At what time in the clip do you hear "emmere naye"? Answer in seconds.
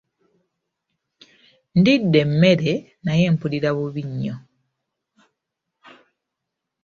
2.25-3.25